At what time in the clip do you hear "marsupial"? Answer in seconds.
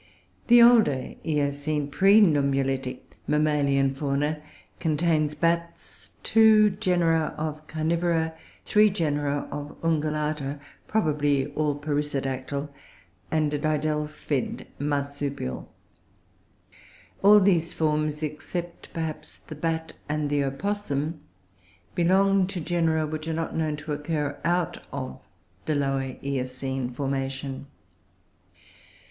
14.79-15.71